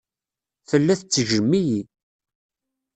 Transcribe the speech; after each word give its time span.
Tella 0.69 0.93
tettejjem-iyi. 0.99 1.81